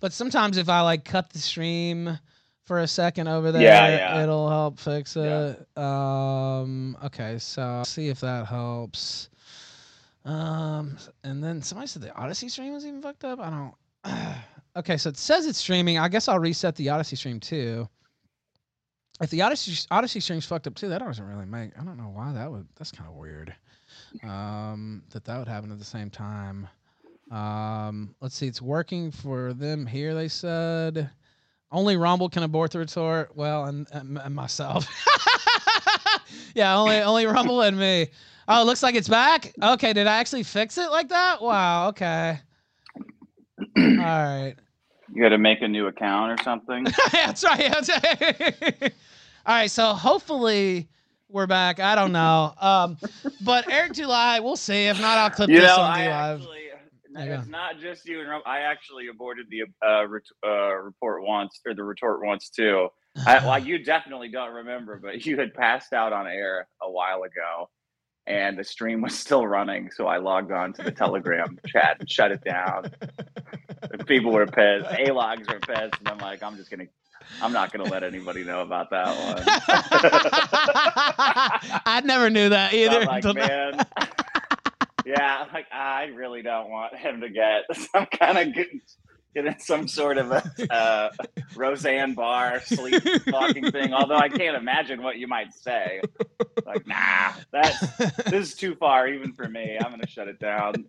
[0.00, 2.18] but sometimes if I like cut the stream
[2.64, 4.22] for a second over there, Yeah, yeah.
[4.22, 5.54] it'll help fix Yeah.
[5.76, 5.78] it.
[5.78, 6.96] Um.
[7.04, 9.28] Okay, so see if that helps.
[10.28, 10.98] Um.
[11.24, 13.40] And then somebody said the Odysee stream was even fucked up.
[13.40, 14.36] I don't.
[14.76, 15.98] okay, so it says it's streaming.
[15.98, 17.88] I guess I'll reset the Odysee stream too.
[19.20, 21.70] If the Odysee Odysee stream's fucked up too, that doesn't really make.
[21.78, 22.66] I don't know why that would.
[22.76, 23.54] That's kind of weird.
[24.22, 26.68] Um, that that would happen at the same time.
[27.30, 28.46] Um, let's see.
[28.46, 30.14] It's working for them here.
[30.14, 31.10] They said
[31.72, 33.34] only Rumble can abort the retort.
[33.34, 34.86] Well, and, and, and myself.
[36.54, 38.08] yeah, only only Rumble and me.
[38.50, 39.52] Oh, it looks like it's back.
[39.62, 41.42] Okay, did I actually fix it like that?
[41.42, 41.88] Wow.
[41.88, 42.40] Okay.
[43.76, 44.54] All right.
[45.12, 46.84] You got to make a new account or something.
[47.12, 47.70] That's right.
[47.70, 48.92] That's right.
[49.46, 49.70] All right.
[49.70, 50.88] So hopefully
[51.28, 51.78] we're back.
[51.78, 52.54] I don't know.
[52.58, 52.96] Um,
[53.44, 54.86] but Eric July, we'll see.
[54.86, 56.46] If not, I'll clip you this know, on Live.
[57.16, 58.42] it's not just you and Rob.
[58.46, 62.88] I actually aborted the uh, ret- uh, report once, or the retort once too.
[63.26, 67.24] I, well, you definitely don't remember, but you had passed out on air a while
[67.24, 67.68] ago,
[68.28, 69.90] and the stream was still running.
[69.90, 72.92] So I logged on to the Telegram chat and shut it down.
[73.90, 74.86] And people were pissed.
[74.98, 76.84] A logs were pissed, and I'm like, I'm just gonna,
[77.40, 79.44] I'm not gonna let anybody know about that one.
[81.86, 83.00] I never knew that either.
[83.00, 83.86] I'm like, man.
[85.06, 88.54] yeah, like I really don't want him to get some kind of
[89.38, 91.10] getting, getting some sort of a uh,
[91.54, 93.92] Roseanne Barr sleep talking thing.
[93.92, 96.00] Although I can't imagine what you might say.
[96.64, 99.78] Like, nah, that's this is too far even for me.
[99.78, 100.86] I'm gonna shut it down.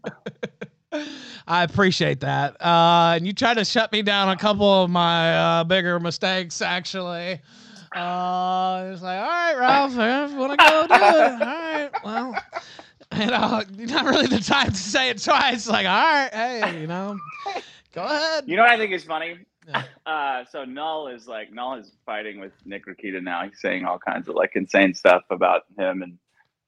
[1.48, 2.60] I appreciate that.
[2.62, 6.62] Uh, and you tried to shut me down a couple of my uh, bigger mistakes,
[6.62, 7.42] actually.
[7.96, 11.00] Uh, it's like, all right, Ralph, you want to go do it.
[11.02, 12.36] All right, well,
[13.18, 15.68] you know, not really the time to say it twice.
[15.68, 17.20] Like, all right, hey, you know,
[18.00, 18.44] go ahead.
[18.48, 19.40] You know what I think is funny
[20.06, 23.44] uh, so Null is like Null is fighting with Nick Rekieta now.
[23.44, 26.18] He's saying all kinds of like insane stuff about him and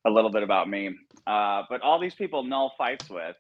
[0.06, 0.96] a little bit about me.
[1.28, 3.36] Uh, but all these people Null fights with,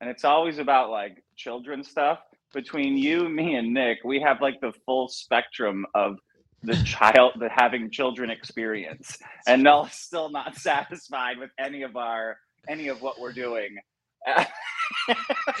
[0.00, 2.20] and it's always about like children stuff.
[2.54, 6.18] Between you, me, and Nick, we have like the full spectrum of
[6.62, 11.96] the child, the having children experience, and Null is still not satisfied with any of
[11.96, 13.76] our any of what we're doing.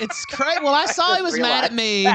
[0.00, 0.60] It's crazy.
[0.62, 2.06] Well, I saw he was mad at me.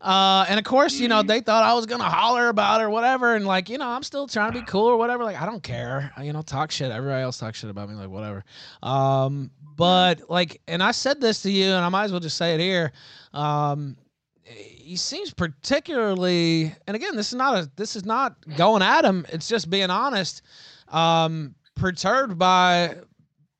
[0.00, 1.28] Uh, and of course, you know, Mhm.
[1.28, 4.02] they thought I was gonna holler about it or whatever, and like, you know, I'm
[4.02, 5.22] still trying to be cool or whatever.
[5.24, 6.12] Like, I don't care.
[6.20, 6.90] You know, talk shit.
[6.90, 8.44] Everybody else talks shit about me, like whatever.
[8.82, 12.36] Um, but like, and I said this to you, and I might as well just
[12.36, 12.92] say it here.
[13.32, 13.96] Um,
[14.44, 19.24] he seems particularly, and again, this is not a, this is not going at him.
[19.28, 20.42] It's just being honest.
[20.88, 22.96] Um, perturbed by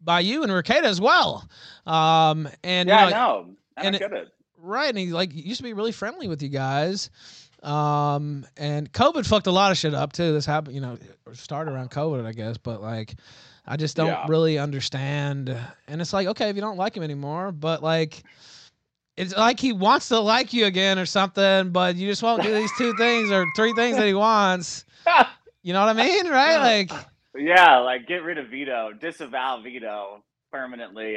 [0.05, 1.49] by you and Rekieta as well.
[1.87, 3.51] Um, and yeah, you know, I know.
[3.77, 4.29] I and it- get it.
[4.59, 7.11] right and he like used to be really friendly with you guys
[7.65, 10.99] um and covid fucked a lot of shit up too this happened you know
[11.33, 13.15] started around covid i guess but like
[13.67, 14.27] i just don't Yeah.
[14.29, 15.57] really understand
[15.89, 18.25] and it's like okay if you don't like him anymore but like
[19.17, 22.53] it's like he wants to like you again or something but you just won't do
[22.53, 24.85] these two things or three things that he wants
[25.63, 26.91] you know what i mean right like
[27.37, 31.17] Yeah, like get rid of Vito, disavow Vito permanently.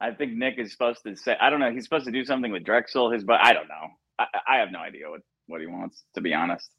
[0.00, 1.36] I think Nick is supposed to say.
[1.40, 1.72] I don't know.
[1.72, 3.10] He's supposed to do something with Drexel.
[3.10, 3.88] His, but I don't know.
[4.18, 6.04] I, I have no idea what what he wants.
[6.14, 6.70] To be honest.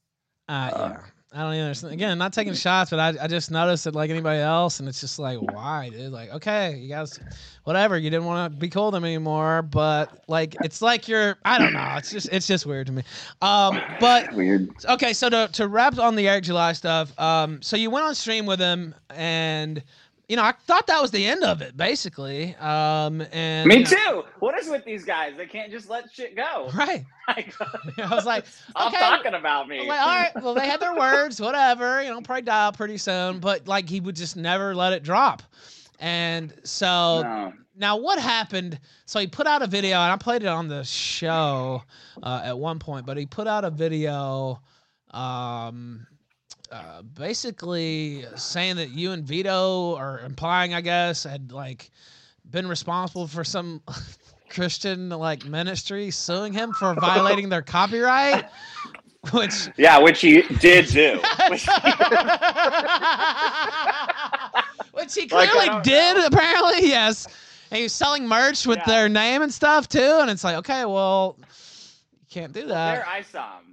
[0.47, 1.01] Uh, Uh, yeah.
[1.31, 1.93] I don't even understand.
[1.93, 4.99] Again, not taking shots, but I, I just noticed it like anybody else, and it's
[4.99, 6.11] just like, why, dude?
[6.11, 7.19] Like, okay, you guys,
[7.65, 7.99] whatever.
[7.99, 11.59] You didn't want to be cool with them anymore, but like, it's like you're, I
[11.59, 11.93] don't know.
[11.97, 13.03] It's just, it's just weird to me.
[13.43, 14.69] Um, but Weird.
[14.85, 18.15] okay, so to to wrap on the Eric July stuff, um, so you went on
[18.15, 19.83] stream with him, and
[20.29, 22.55] you know, I thought that was the end of it, basically.
[22.57, 24.23] Um, and Me you know- too.
[24.39, 25.33] What is with these guys?
[25.35, 26.69] They can't just let shit go.
[26.75, 27.03] Right.
[27.27, 28.99] I was like, stop okay.
[28.99, 29.81] talking about me.
[29.81, 32.77] I'm like, all right, well, they had their words, whatever, you know, probably die out
[32.77, 35.43] pretty soon, but like he would just never let it drop.
[35.99, 37.53] And so No.
[37.75, 38.79] now what happened?
[39.05, 41.83] So he put out a video, and I played it on the show
[42.23, 44.59] uh, at one point, but he put out a video
[45.11, 46.07] um,
[46.71, 51.89] uh, basically saying that you and Vito, are implying, I guess, had like
[52.49, 53.81] been responsible for some
[54.49, 58.45] Christian like ministry suing him for violating their copyright,
[59.31, 61.19] which Yeah, which he did do.
[61.49, 61.67] Which-
[64.93, 66.25] Which he clearly don't did, know.
[66.25, 67.25] apparently, yes.
[67.71, 68.85] And he was selling merch with Yeah.
[68.85, 70.17] their name and stuff too.
[70.21, 71.45] And it's like, okay, well, you
[72.29, 73.05] can't do They're that.
[73.05, 73.68] ISOM.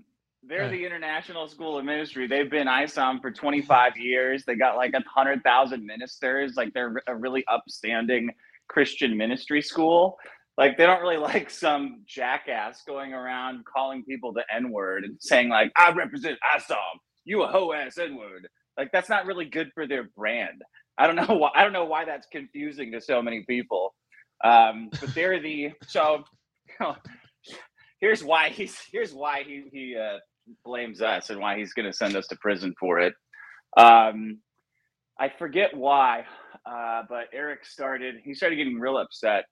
[0.49, 0.71] They're Right.
[0.71, 2.27] the International School of Ministry.
[2.29, 4.45] They've been ISOM for 25 years.
[4.45, 6.55] They got like a hundred thousand ministers.
[6.57, 8.31] Like they're a really upstanding
[8.69, 10.19] Christian ministry school.
[10.59, 15.17] Like they don't really like some jackass going around calling people the N word and
[15.21, 16.77] saying like, "I represent ISOM.
[17.25, 20.63] You a hoe ass N word." Like that's not really good for their brand.
[20.99, 21.51] I don't know why.
[21.55, 23.95] I don't know why that's confusing to so many people.
[24.45, 26.25] Um, but they're the so.
[28.01, 30.19] here's why he's here's why he he uh,
[30.65, 33.15] blames us and why he's going to send us to prison for it.
[33.77, 34.39] Um,
[35.19, 36.25] I forget why,
[36.65, 38.17] uh, but Eric started.
[38.23, 39.45] He started getting real upset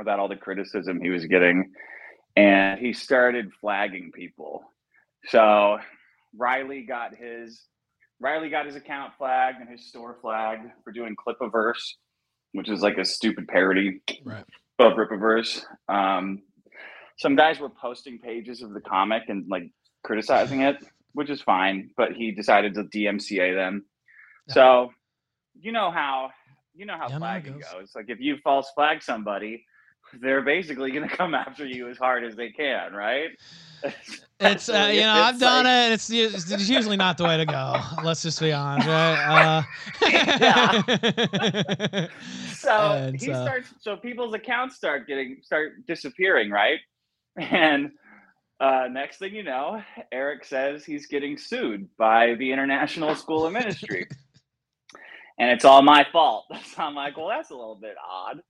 [0.00, 1.72] about all the criticism he was getting,
[2.36, 4.64] and he started flagging people.
[5.28, 5.78] So
[6.36, 7.62] Riley got his
[8.20, 11.94] Riley got his account flagged and his store flagged for doing Clipaverse,
[12.52, 14.44] which is like a stupid parody Right.
[14.78, 15.62] of Rippaverse.
[15.88, 16.42] Um,
[17.18, 19.64] some guys were posting pages of the comic and like
[20.02, 20.76] criticizing it,
[21.12, 23.84] which is fine, but he decided to DMCA them.
[24.48, 24.54] Yeah.
[24.54, 24.92] So
[25.60, 26.30] you know how
[26.74, 27.72] you know how Yeah, I know how it flagging goes.
[27.72, 27.92] goes.
[27.94, 29.64] Like if you false flag somebody,
[30.20, 33.30] they're basically gonna come after you as hard as they can, right?
[34.44, 35.92] It's, uh, you know, I've done like- it.
[35.92, 36.10] It's,
[36.50, 37.76] it's usually not the way to go.
[38.02, 39.62] Let's just be honest, right?
[40.02, 40.10] Uh,
[42.52, 46.78] so he uh, starts so people's accounts start getting start disappearing right
[47.36, 47.90] and
[48.62, 53.52] uh, next thing you know eric says he's getting sued by the international school of
[53.52, 54.08] ministry.
[55.38, 56.44] And it's all my fault.
[56.66, 58.40] So i'm like well that's a little bit odd.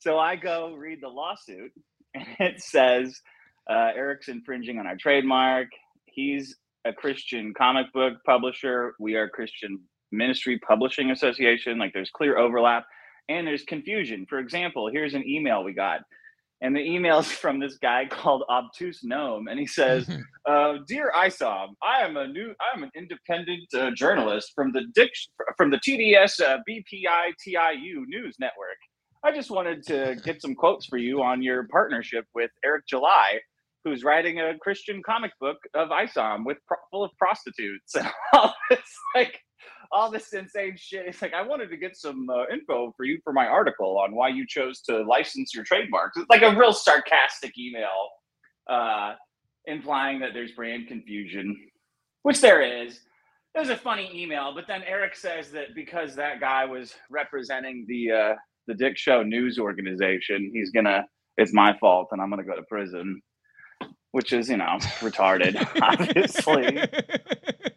[0.00, 1.72] So i go read the lawsuit
[2.14, 3.20] and it says
[3.68, 5.68] uh, eric's infringing on our trademark.
[6.06, 8.94] He's a christian comic book publisher.
[8.98, 9.80] We are christian
[10.12, 11.78] ministry publishing association.
[11.78, 12.86] Like there's clear overlap
[13.28, 14.26] and there's confusion.
[14.28, 16.00] For example, here's an email we got,
[16.60, 20.08] and the email's from this guy called Obtuse Gnome, and he says,
[20.48, 24.84] uh, "Dear ISOM, I am a new, I am an independent uh, journalist from the
[24.94, 25.10] Dic-
[25.56, 28.78] from the TDS uh, BPI TIU News Network.
[29.22, 33.40] I just wanted to get some quotes for you on your partnership with Eric July
[33.84, 38.54] who's writing a Christian comic book of ISOM with pro- full of prostitutes and all
[38.68, 38.80] this
[39.14, 39.40] like
[39.92, 41.06] all this insane shit.
[41.06, 44.14] It's like I wanted to get some uh, info for you for my article on
[44.14, 46.16] why you chose to license your trademarks.
[46.16, 48.08] It's like a real sarcastic email,
[48.68, 49.14] uh,
[49.66, 51.56] implying that there's brand confusion,
[52.22, 53.00] which there is.
[53.54, 57.84] It was a funny email, but then Eric says that because that guy was representing
[57.88, 58.34] the uh,
[58.68, 61.04] the Dick Show news organization, he's gonna
[61.36, 63.20] it's my fault and I'm gonna go to prison,
[64.12, 66.80] which is you know retarded, obviously.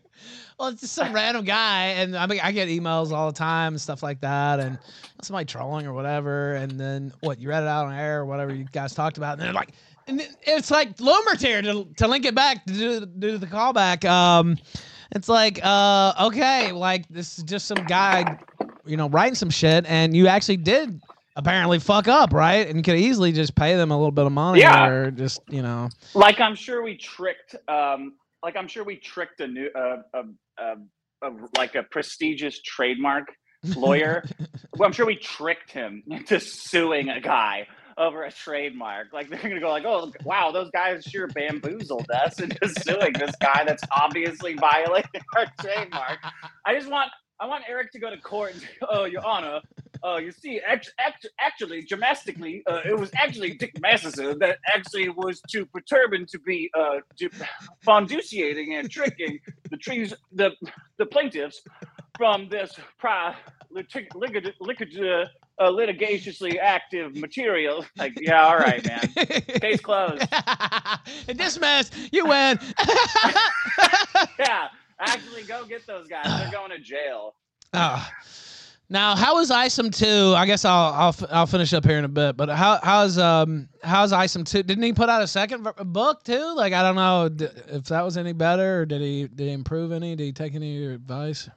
[0.59, 3.73] well, it's just some random guy, and I mean, I get emails all the time
[3.73, 4.77] and stuff like that, and
[5.21, 8.53] somebody trolling or whatever, and then what you read it out on air or whatever
[8.53, 9.73] you guys talked about, and they're like,
[10.07, 14.03] and it's like Loomer's here to to link it back to do, do the callback.
[14.05, 14.57] Um,
[15.15, 18.25] it's like, uh, okay, like this is just some guy,
[18.85, 21.01] you know, writing some shit, and you actually did
[21.35, 22.67] apparently fuck up, right?
[22.67, 24.87] And you could easily just pay them a little bit of money, Yeah.
[24.87, 29.39] or just you know, like I'm sure we tricked um like I'm sure we tricked
[29.39, 30.23] a new uh, a,
[30.61, 30.75] a,
[31.27, 33.27] a like a prestigious trademark
[33.75, 34.23] lawyer.
[34.77, 39.13] well, I'm sure we tricked him into suing a guy over a trademark.
[39.13, 43.33] Like they're gonna go like, oh wow, those guys sure bamboozled us into suing this
[43.39, 46.19] guy that's obviously violating our trademark.
[46.65, 49.61] I just want I want Eric to go to court and say, oh your honor.
[50.03, 55.07] Uh, you see, act, act, actually, domestically, uh, it was actually Dick Masterson that actually
[55.09, 57.29] was to perturb and to be uh, to
[57.85, 59.39] fonduciating and tricking
[59.71, 60.51] the trees, the
[60.97, 61.61] the plaintiffs
[62.17, 63.35] from this prior
[63.73, 65.27] litig, litig, litig,
[65.59, 67.85] uh, litigiously active material.
[67.97, 69.07] Like, yeah, all right, man.
[69.61, 70.21] Case closed.
[71.27, 71.91] Dismiss.
[72.11, 72.59] You win.
[74.39, 74.67] Yeah,
[74.99, 76.25] actually, go get those guys.
[76.25, 77.35] They're going to jail.
[77.73, 78.11] Ah.
[78.93, 80.35] Now, how is ISOM two?
[80.35, 82.37] I guess I'll I'll I'll finish up here in a bit.
[82.37, 84.61] But how how's um how's ISOM two?
[84.61, 86.53] Didn't he put out a second book too?
[86.55, 87.29] Like I don't know
[87.75, 90.15] if that was any better or did he did he improve any?
[90.15, 91.49] Did he take any of your advice?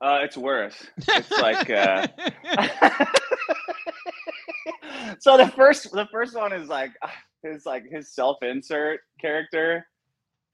[0.00, 0.86] Uh, it's worse.
[0.96, 1.68] It's like.
[1.68, 2.06] Uh,
[5.20, 6.92] so the first the first one is like
[7.42, 9.86] his like his self insert character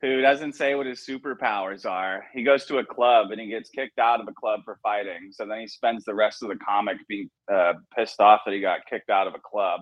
[0.05, 2.25] who doesn't say what his superpowers are.
[2.35, 5.31] He goes to a club and he gets kicked out of the club for fighting.
[5.33, 8.61] So then he spends the rest of the comic being uh, pissed off that he
[8.61, 9.81] got kicked out of a club.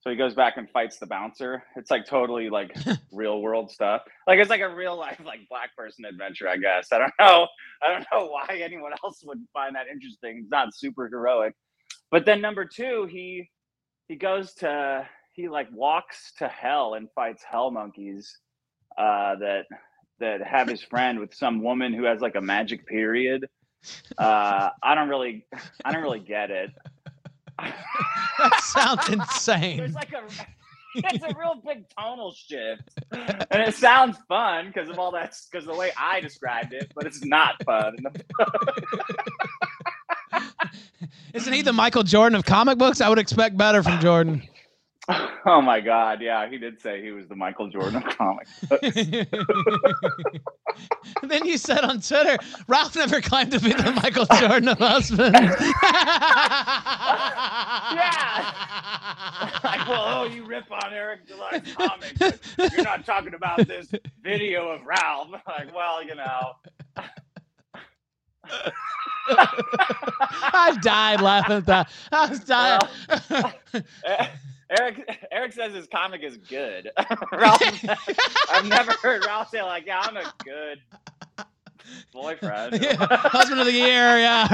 [0.00, 1.62] So he goes back and fights the bouncer.
[1.76, 2.76] It's like totally like
[3.12, 4.02] real world stuff.
[4.26, 6.88] Like it's like a real life like black person adventure, I guess.
[6.92, 7.48] I don't know.
[7.82, 10.40] I don't know why anyone else would find that interesting.
[10.42, 11.54] It's not super heroic.
[12.10, 13.48] But then number two, he
[14.08, 18.30] he goes to he like walks to hell and fights hell monkeys
[18.98, 19.66] uh, that
[20.20, 23.48] that have his friend with some woman who has like a magic period.
[24.18, 25.46] Uh, I don't really
[25.84, 26.70] I don't really get it.
[27.58, 29.78] That sounds insane.
[29.78, 30.22] There's like a
[30.94, 32.82] it's a real big tonal shift,
[33.12, 37.06] and it sounds fun because of all that because the way I described it, but
[37.06, 37.96] it's not fun.
[41.34, 43.00] Isn't he the Michael Jordan of comic books?
[43.00, 44.42] I would expect better from Jordan.
[45.46, 48.60] Oh my god, yeah, he did say he was the Michael Jordan of comics.
[51.22, 55.38] then you said on Twitter, Ralph never claimed to be the Michael Jordan of husbands.
[57.94, 58.52] Yeah.
[59.64, 62.20] Like, well, oh, you rip on Eric Deluxe comics,
[62.58, 63.90] you're not talking about this
[64.22, 65.30] video of Ralph.
[65.46, 66.52] Like, well, you know.
[69.30, 71.90] I died laughing at that.
[72.12, 72.80] I was dying.
[74.70, 76.90] Eric Eric says his comic is good.
[77.32, 77.62] Ralph,
[78.50, 80.80] I've never heard Ralph say like, "Yeah, I'm a good
[82.12, 84.46] boyfriend." Yeah, husband of the year, yeah.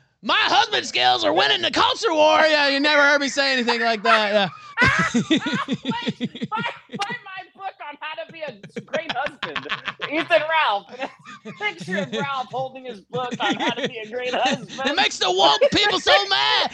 [0.22, 2.40] My husband skills are winning the culture war.
[2.40, 4.32] Yeah, you never heard me say anything like that.
[4.32, 4.48] Yeah.
[5.30, 6.60] buy,
[6.98, 8.52] buy my book on how to be a
[8.82, 9.66] great husband.
[10.10, 10.92] Ethan Ralph.
[11.58, 14.80] Picture of Ralph holding his book on how to be a great husband.
[14.84, 16.70] It makes the woke people so mad.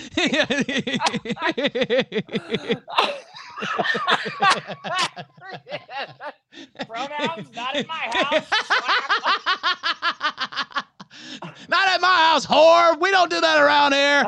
[6.87, 8.47] Pronouns not in my house.
[11.69, 13.01] Not at my house, whore.
[13.01, 14.25] We don't do that around here.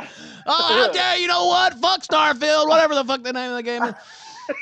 [0.46, 1.74] Oh, how dare you know what?
[1.74, 3.94] Fuck Starfield, whatever the fuck the name of the game is.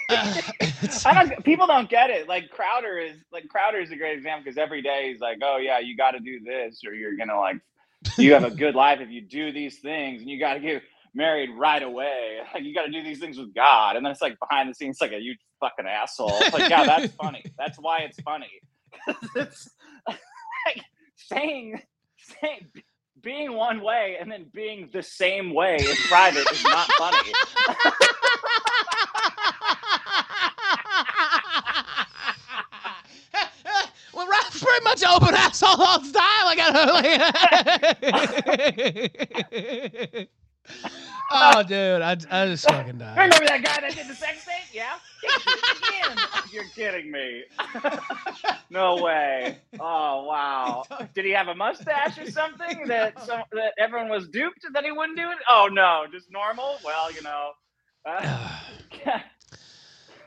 [0.08, 0.40] Uh,
[1.06, 1.44] I don't.
[1.44, 2.28] People don't get it.
[2.28, 5.58] Like Crowder is like Crowder is a great example because every day he's like, "Oh
[5.58, 7.56] yeah, you got to do this, or you're gonna like,
[8.18, 10.82] you have a good life if you do these things, and you got to get
[11.14, 12.38] married right away.
[12.54, 14.74] Like you got to do these things with God." And then it's like behind the
[14.74, 16.36] scenes, like a you fucking asshole.
[16.40, 17.44] It's like, yeah, that's funny.
[17.58, 18.50] That's why it's funny.
[19.36, 19.70] it's
[20.06, 20.82] like
[21.16, 21.80] saying,
[22.40, 22.66] saying,
[23.22, 27.32] being one way and then being the same way in private is not funny.
[34.14, 36.44] well, Ralph's pretty much open asshole all the time.
[36.44, 36.68] Like, I
[40.18, 40.30] like,
[41.30, 43.16] oh, dude, I, I just fucking died.
[43.16, 44.54] Remember that guy that did the sex tape?
[44.72, 44.98] Yeah.
[45.22, 46.18] He did it again.
[46.52, 47.44] You're kidding me.
[48.70, 49.58] no way.
[49.80, 50.84] Oh wow.
[51.14, 54.92] Did he have a mustache or something that some, that everyone was duped that he
[54.92, 55.38] wouldn't do it?
[55.48, 56.78] Oh no, just normal.
[56.84, 57.50] Well, you know.
[59.04, 59.18] Uh,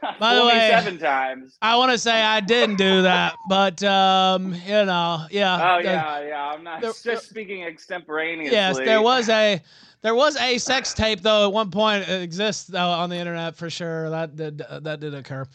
[0.20, 1.58] By the way- Forty-seven times.
[1.62, 5.76] I want to say I didn't do that, but um, you know, yeah.
[5.78, 6.46] Oh the- yeah, yeah.
[6.48, 8.56] I'm not there- just speaking extemporaneously.
[8.56, 9.62] Yes, there was a
[10.02, 13.56] there was a sex tape though at one point it exists though on the internet
[13.56, 14.10] for sure.
[14.10, 15.46] That did that did occur.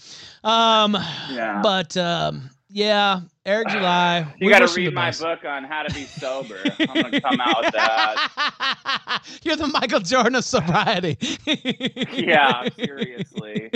[0.43, 0.95] Um,
[1.31, 1.61] Yeah.
[1.63, 4.27] but um, yeah, Eric July.
[4.41, 5.21] You got to wish him the read my best.
[5.23, 6.59] book on how to be sober.
[6.81, 9.23] I'm gonna come out with that.
[9.45, 11.17] You're the Michael Jordan of sobriety.
[12.13, 13.71] Yeah, seriously.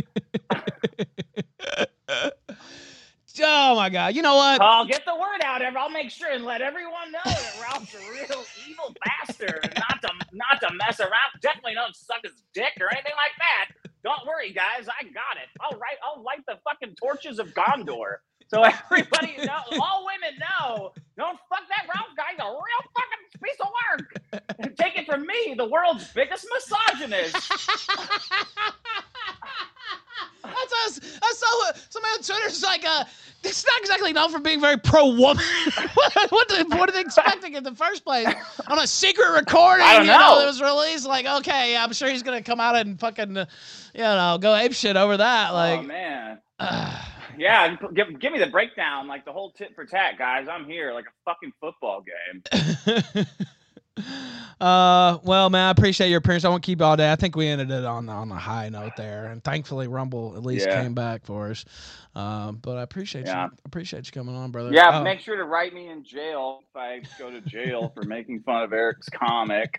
[3.41, 4.17] Oh my God!
[4.17, 4.61] You know what?
[4.61, 5.63] I'll get the word out.
[5.63, 10.03] ev- I'll make sure and let everyone know that Ralph's a real evil bastard, not
[10.03, 11.39] to not to mess around.
[11.41, 13.91] Definitely don't suck his dick or anything like that.
[14.03, 14.89] Don't worry, guys.
[14.89, 15.49] I got it.
[15.61, 15.99] I'll write.
[16.05, 18.17] I'll light the fucking torches of Gondor,
[18.49, 19.61] so everybody know.
[19.81, 20.93] All women know.
[21.17, 22.25] Don't fuck that Ralph guy.
[22.33, 24.77] He's a real fucking piece of work.
[24.77, 27.35] Take it from me, the world's biggest misogynist.
[30.45, 31.19] That's us.
[31.23, 33.05] I saw somebody on Twitter's like, uh,
[33.45, 35.45] it's not exactly known for being very pro woman.
[35.95, 38.27] what, what, did, what are they expecting in the first place?
[38.69, 40.39] On a secret recording, I don't you know, know.
[40.41, 41.07] that was released.
[41.07, 43.47] Like, okay, I'm sure he's gonna come out and fucking, uh,
[43.95, 45.51] you know, go ape shit over that.
[45.51, 46.39] Like, oh Like, man.
[46.59, 47.05] uh,
[47.39, 50.47] Yeah, give, give me the breakdown, like the whole tit for tat, guys.
[50.51, 53.25] I'm here, like a fucking football game.
[54.61, 56.45] uh, well, man, I appreciate your appearance.
[56.45, 57.11] I won't keep you all day.
[57.11, 60.43] I think we ended it on on a high note there, and thankfully Rumble at
[60.45, 60.83] least Yeah.
[60.83, 61.65] came back for us.
[62.15, 63.45] Um, but I appreciate Yeah.
[63.45, 63.51] you.
[63.65, 64.71] Appreciate you coming on, brother.
[64.73, 68.03] Yeah, Uh, make sure to write me in jail if I go to jail for
[68.03, 69.79] making fun of Eric's comic.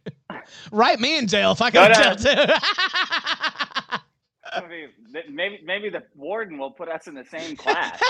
[0.72, 2.52] write me in jail if I Go to- jail too.
[4.54, 4.88] I mean,
[5.30, 7.98] maybe maybe the warden will put us in the same class.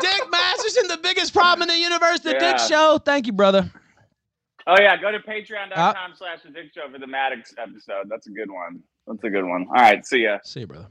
[0.00, 2.98] Dick Masterson, the biggest problem in the universe, the Dick Show.
[3.04, 3.70] Thank you, brother.
[4.66, 8.08] Oh yeah, go to patreon.com uh, slash the Dick Show for the Maddox episode.
[8.08, 8.80] That's a good one.
[9.06, 9.66] That's a good one.
[9.74, 10.38] All right, see ya.
[10.44, 10.86] See you, brother.